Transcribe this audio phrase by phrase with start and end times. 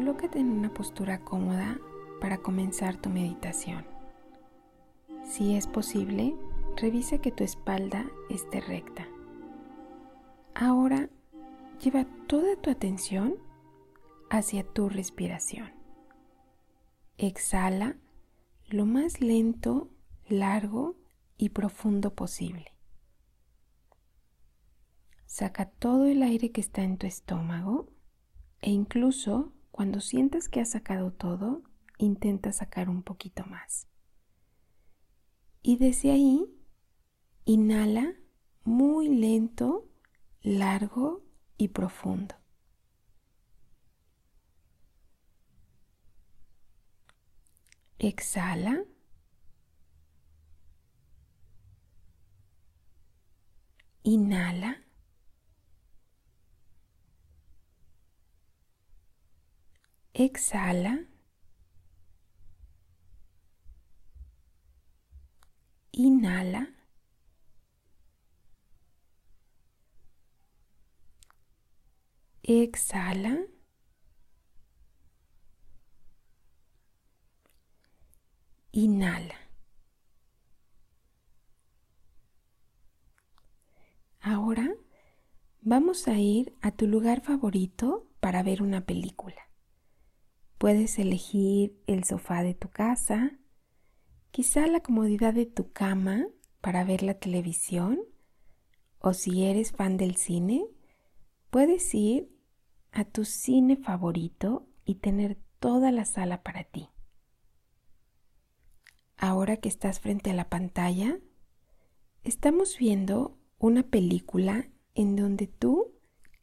[0.00, 1.78] Colócate en una postura cómoda
[2.22, 3.84] para comenzar tu meditación.
[5.24, 6.34] Si es posible,
[6.74, 9.06] revisa que tu espalda esté recta.
[10.54, 11.10] Ahora
[11.82, 13.34] lleva toda tu atención
[14.30, 15.70] hacia tu respiración.
[17.18, 17.98] Exhala
[18.70, 19.90] lo más lento,
[20.26, 20.96] largo
[21.36, 22.72] y profundo posible.
[25.26, 27.92] Saca todo el aire que está en tu estómago
[28.62, 31.62] e incluso cuando sientas que has sacado todo,
[31.98, 33.88] intenta sacar un poquito más.
[35.62, 36.46] Y desde ahí,
[37.44, 38.14] inhala
[38.64, 39.88] muy lento,
[40.42, 41.22] largo
[41.56, 42.34] y profundo.
[47.98, 48.84] Exhala.
[54.02, 54.82] Inhala.
[60.20, 60.94] Exhala.
[65.92, 66.62] Inhala.
[72.42, 73.46] Exhala.
[78.72, 79.34] Inhala.
[84.20, 84.68] Ahora
[85.62, 89.49] vamos a ir a tu lugar favorito para ver una película.
[90.60, 93.32] Puedes elegir el sofá de tu casa,
[94.30, 96.26] quizá la comodidad de tu cama
[96.60, 97.98] para ver la televisión,
[98.98, 100.66] o si eres fan del cine,
[101.48, 102.30] puedes ir
[102.92, 106.90] a tu cine favorito y tener toda la sala para ti.
[109.16, 111.20] Ahora que estás frente a la pantalla,
[112.22, 115.94] estamos viendo una película en donde tú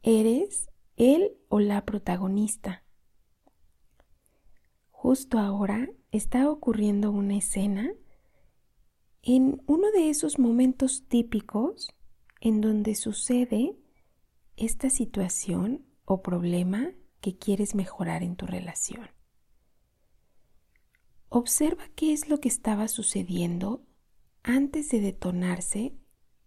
[0.02, 2.84] eres él o la protagonista.
[5.08, 7.94] Justo ahora está ocurriendo una escena
[9.22, 11.96] en uno de esos momentos típicos
[12.42, 13.78] en donde sucede
[14.58, 19.10] esta situación o problema que quieres mejorar en tu relación.
[21.30, 23.86] Observa qué es lo que estaba sucediendo
[24.44, 25.96] antes de detonarse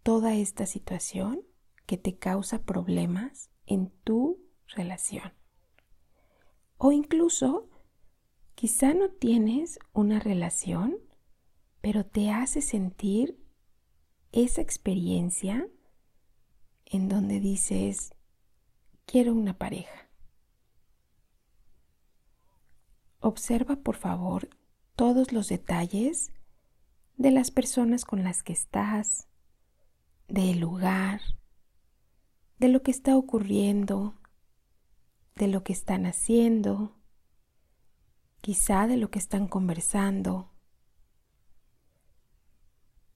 [0.03, 1.47] toda esta situación
[1.87, 5.33] que te causa problemas en tu relación.
[6.77, 7.70] O incluso,
[8.61, 10.99] quizá no tienes una relación,
[11.81, 13.43] pero te hace sentir
[14.33, 15.67] esa experiencia
[16.85, 18.13] en donde dices,
[19.07, 20.11] quiero una pareja.
[23.21, 24.51] Observa por favor
[24.95, 26.31] todos los detalles
[27.17, 29.27] de las personas con las que estás,
[30.29, 31.23] del lugar,
[32.59, 34.21] de lo que está ocurriendo,
[35.37, 37.00] de lo que están haciendo,
[38.41, 40.51] quizá de lo que están conversando.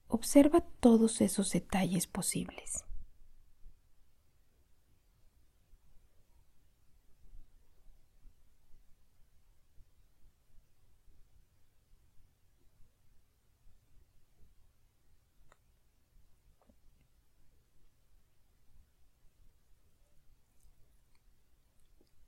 [0.07, 2.85] Observa todos esos detalles posibles.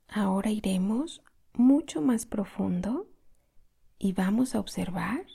[0.08, 1.22] Ahora iremos
[1.58, 3.10] mucho más profundo
[3.98, 5.26] y vamos a observar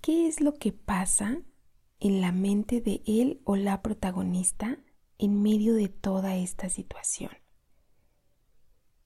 [0.00, 1.40] qué es lo que pasa
[1.98, 4.78] en la mente de él o la protagonista
[5.18, 7.30] en medio de toda esta situación.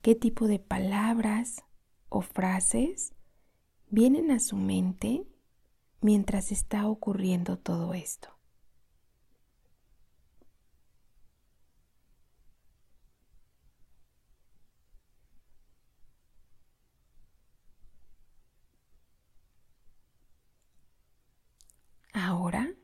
[0.02, 1.64] ¿Qué tipo de palabras
[2.08, 3.14] o frases
[3.88, 5.26] vienen a su mente
[6.00, 8.37] mientras está ocurriendo todo esto?
[22.48, 22.74] Ahora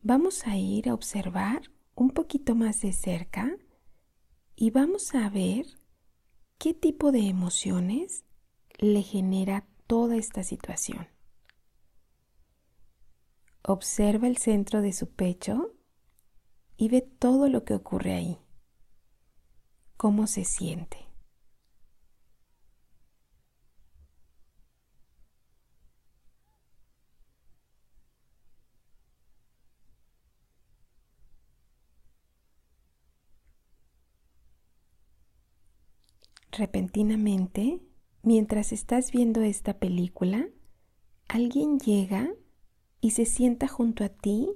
[0.00, 3.54] vamos a ir a observar un poquito más de cerca
[4.54, 5.66] y vamos a ver
[6.56, 8.24] qué tipo de emociones
[8.78, 11.06] le genera toda esta situación.
[13.62, 15.74] Observa el centro de su pecho
[16.78, 18.38] y ve todo lo que ocurre ahí,
[19.98, 21.05] cómo se siente.
[36.56, 37.80] Repentinamente,
[38.22, 40.48] mientras estás viendo esta película,
[41.28, 42.30] alguien llega
[43.00, 44.48] y se sienta junto a ti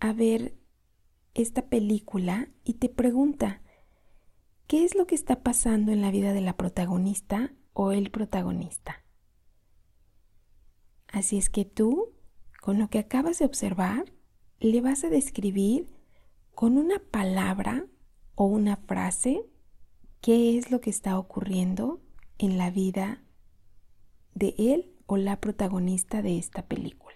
[0.00, 0.56] a ver
[1.34, 3.62] esta película y te pregunta,
[4.66, 9.04] ¿Qué es lo que está pasando en la vida de la protagonista o el protagonista?
[11.08, 12.14] Así es que tú,
[12.62, 14.12] con lo que acabas de observar,
[14.60, 15.94] le vas a describir
[16.54, 17.86] con una palabra
[18.36, 19.44] o una frase
[20.24, 22.00] qué es lo que está ocurriendo
[22.38, 23.22] en la vida
[24.32, 27.14] de él o la protagonista de esta película.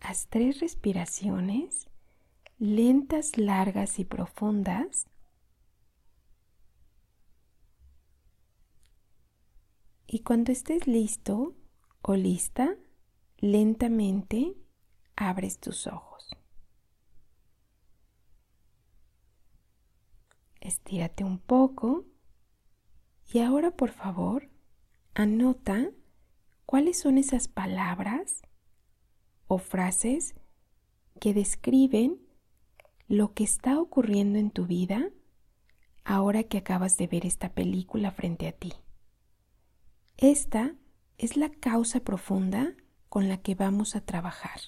[0.00, 1.90] Haz tres respiraciones
[2.58, 5.06] lentas, largas y profundas.
[10.06, 11.56] Y cuando estés listo
[12.02, 12.76] o lista,
[13.38, 14.56] lentamente
[15.16, 16.36] abres tus ojos.
[20.60, 22.06] Estírate un poco
[23.32, 24.48] y ahora por favor
[25.14, 25.90] anota
[26.64, 28.42] cuáles son esas palabras
[29.46, 30.34] o frases
[31.20, 32.20] que describen
[33.08, 35.10] lo que está ocurriendo en tu vida
[36.04, 38.72] ahora que acabas de ver esta película frente a ti.
[40.18, 40.74] Esta
[41.18, 42.72] es la causa profunda
[43.10, 44.60] con la que vamos a trabajar.